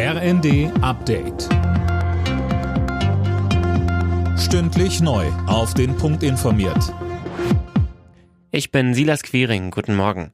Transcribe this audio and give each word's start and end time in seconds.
RND 0.00 0.70
Update. 0.80 1.48
Stündlich 4.38 5.00
neu. 5.00 5.26
Auf 5.48 5.74
den 5.74 5.96
Punkt 5.96 6.22
informiert. 6.22 6.94
Ich 8.52 8.70
bin 8.70 8.94
Silas 8.94 9.24
Quiring. 9.24 9.72
Guten 9.72 9.96
Morgen. 9.96 10.30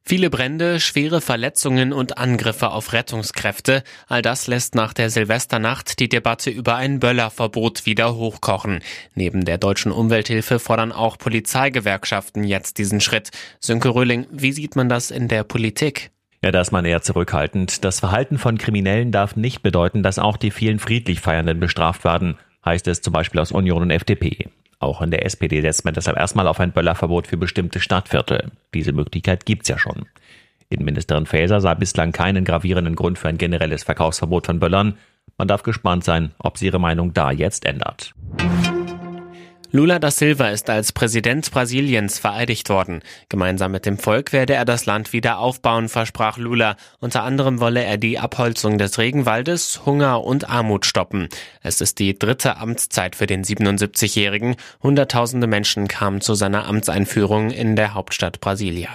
Viele 0.00 0.30
Brände, 0.30 0.80
schwere 0.80 1.20
Verletzungen 1.20 1.92
und 1.92 2.16
Angriffe 2.16 2.70
auf 2.70 2.94
Rettungskräfte, 2.94 3.82
all 4.06 4.22
das 4.22 4.46
lässt 4.46 4.74
nach 4.74 4.94
der 4.94 5.10
Silvesternacht 5.10 6.00
die 6.00 6.08
Debatte 6.08 6.48
über 6.48 6.76
ein 6.76 7.00
Böllerverbot 7.00 7.84
wieder 7.84 8.14
hochkochen. 8.14 8.80
Neben 9.14 9.44
der 9.44 9.58
deutschen 9.58 9.92
Umwelthilfe 9.92 10.58
fordern 10.58 10.90
auch 10.90 11.18
Polizeigewerkschaften 11.18 12.44
jetzt 12.44 12.78
diesen 12.78 13.02
Schritt. 13.02 13.30
Sönke 13.60 13.90
Röhling, 13.90 14.26
wie 14.30 14.52
sieht 14.52 14.74
man 14.74 14.88
das 14.88 15.10
in 15.10 15.28
der 15.28 15.44
Politik? 15.44 16.13
Ja, 16.44 16.50
da 16.50 16.60
ist 16.60 16.72
man 16.72 16.84
eher 16.84 17.00
zurückhaltend. 17.00 17.86
Das 17.86 18.00
Verhalten 18.00 18.36
von 18.36 18.58
Kriminellen 18.58 19.10
darf 19.12 19.34
nicht 19.34 19.62
bedeuten, 19.62 20.02
dass 20.02 20.18
auch 20.18 20.36
die 20.36 20.50
vielen 20.50 20.78
friedlich 20.78 21.20
Feiernden 21.20 21.58
bestraft 21.58 22.04
werden, 22.04 22.36
heißt 22.66 22.86
es 22.86 23.00
zum 23.00 23.14
Beispiel 23.14 23.40
aus 23.40 23.50
Union 23.50 23.80
und 23.80 23.90
FDP. 23.90 24.50
Auch 24.78 25.00
in 25.00 25.10
der 25.10 25.24
SPD 25.24 25.62
setzt 25.62 25.86
man 25.86 25.94
deshalb 25.94 26.18
erstmal 26.18 26.46
auf 26.46 26.60
ein 26.60 26.72
Böllerverbot 26.72 27.28
für 27.28 27.38
bestimmte 27.38 27.80
Stadtviertel. 27.80 28.50
Diese 28.74 28.92
Möglichkeit 28.92 29.46
gibt's 29.46 29.70
ja 29.70 29.78
schon. 29.78 30.04
Innenministerin 30.68 31.24
Faeser 31.24 31.62
sah 31.62 31.72
bislang 31.72 32.12
keinen 32.12 32.44
gravierenden 32.44 32.94
Grund 32.94 33.18
für 33.18 33.28
ein 33.28 33.38
generelles 33.38 33.82
Verkaufsverbot 33.82 34.44
von 34.44 34.60
Böllern. 34.60 34.98
Man 35.38 35.48
darf 35.48 35.62
gespannt 35.62 36.04
sein, 36.04 36.32
ob 36.36 36.58
sie 36.58 36.66
ihre 36.66 36.78
Meinung 36.78 37.14
da 37.14 37.30
jetzt 37.30 37.64
ändert. 37.64 38.12
Lula 39.74 39.98
da 39.98 40.12
Silva 40.12 40.50
ist 40.50 40.70
als 40.70 40.92
Präsident 40.92 41.50
Brasiliens 41.50 42.20
vereidigt 42.20 42.68
worden. 42.68 43.02
Gemeinsam 43.28 43.72
mit 43.72 43.86
dem 43.86 43.98
Volk 43.98 44.32
werde 44.32 44.54
er 44.54 44.64
das 44.64 44.86
Land 44.86 45.12
wieder 45.12 45.38
aufbauen, 45.38 45.88
versprach 45.88 46.38
Lula. 46.38 46.76
Unter 47.00 47.24
anderem 47.24 47.58
wolle 47.58 47.82
er 47.82 47.96
die 47.96 48.20
Abholzung 48.20 48.78
des 48.78 48.98
Regenwaldes, 48.98 49.84
Hunger 49.84 50.22
und 50.22 50.48
Armut 50.48 50.86
stoppen. 50.86 51.28
Es 51.60 51.80
ist 51.80 51.98
die 51.98 52.16
dritte 52.16 52.58
Amtszeit 52.58 53.16
für 53.16 53.26
den 53.26 53.42
77-Jährigen. 53.42 54.54
Hunderttausende 54.80 55.48
Menschen 55.48 55.88
kamen 55.88 56.20
zu 56.20 56.34
seiner 56.34 56.66
Amtseinführung 56.66 57.50
in 57.50 57.74
der 57.74 57.94
Hauptstadt 57.94 58.40
Brasilia. 58.40 58.90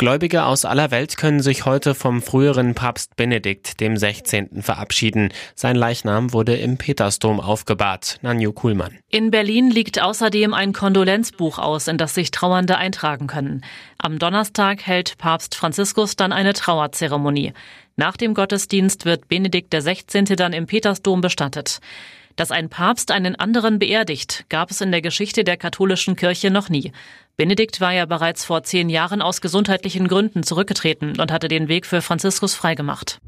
Gläubige 0.00 0.46
aus 0.46 0.64
aller 0.64 0.90
Welt 0.90 1.18
können 1.18 1.40
sich 1.40 1.66
heute 1.66 1.94
vom 1.94 2.22
früheren 2.22 2.74
Papst 2.74 3.16
Benedikt 3.16 3.80
dem 3.80 3.98
16. 3.98 4.62
verabschieden. 4.62 5.30
Sein 5.54 5.76
Leichnam 5.76 6.32
wurde 6.32 6.56
im 6.56 6.78
Petersdom 6.78 7.38
aufgebahrt. 7.38 8.18
Nanju 8.22 8.54
Kuhlmann. 8.54 8.96
In 9.10 9.30
Berlin 9.30 9.70
liegt 9.70 10.00
außerdem 10.00 10.54
ein 10.54 10.72
Kondolenzbuch 10.72 11.58
aus, 11.58 11.86
in 11.86 11.98
das 11.98 12.14
sich 12.14 12.30
Trauernde 12.30 12.78
eintragen 12.78 13.26
können. 13.26 13.62
Am 13.98 14.18
Donnerstag 14.18 14.86
hält 14.86 15.18
Papst 15.18 15.54
Franziskus 15.54 16.16
dann 16.16 16.32
eine 16.32 16.54
Trauerzeremonie. 16.54 17.52
Nach 17.96 18.16
dem 18.16 18.32
Gottesdienst 18.32 19.04
wird 19.04 19.28
Benedikt 19.28 19.70
XVI. 19.70 20.24
dann 20.34 20.54
im 20.54 20.64
Petersdom 20.64 21.20
bestattet. 21.20 21.80
Dass 22.40 22.52
ein 22.52 22.70
Papst 22.70 23.10
einen 23.10 23.36
anderen 23.36 23.78
beerdigt, 23.78 24.46
gab 24.48 24.70
es 24.70 24.80
in 24.80 24.90
der 24.92 25.02
Geschichte 25.02 25.44
der 25.44 25.58
katholischen 25.58 26.16
Kirche 26.16 26.50
noch 26.50 26.70
nie. 26.70 26.90
Benedikt 27.36 27.82
war 27.82 27.92
ja 27.92 28.06
bereits 28.06 28.46
vor 28.46 28.62
zehn 28.62 28.88
Jahren 28.88 29.20
aus 29.20 29.42
gesundheitlichen 29.42 30.08
Gründen 30.08 30.42
zurückgetreten 30.42 31.20
und 31.20 31.30
hatte 31.30 31.48
den 31.48 31.68
Weg 31.68 31.84
für 31.84 32.00
Franziskus 32.00 32.54
freigemacht. 32.54 33.20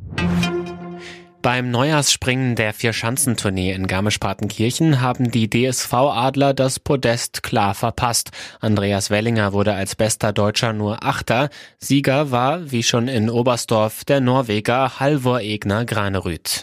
Beim 1.42 1.70
Neujahrsspringen 1.70 2.56
der 2.56 2.72
Vierschanzentournee 2.72 3.72
in 3.72 3.86
Garmisch-Partenkirchen 3.86 5.02
haben 5.02 5.30
die 5.30 5.50
DSV-Adler 5.50 6.54
das 6.54 6.80
Podest 6.80 7.42
klar 7.42 7.74
verpasst. 7.74 8.30
Andreas 8.60 9.10
Wellinger 9.10 9.52
wurde 9.52 9.74
als 9.74 9.94
bester 9.94 10.32
Deutscher 10.32 10.72
nur 10.72 11.04
Achter. 11.04 11.50
Sieger 11.78 12.30
war, 12.30 12.72
wie 12.72 12.82
schon 12.82 13.08
in 13.08 13.28
Oberstdorf, 13.28 14.06
der 14.06 14.22
Norweger 14.22 15.00
Halvor 15.00 15.40
Egner 15.40 15.84
Granerüth. 15.84 16.62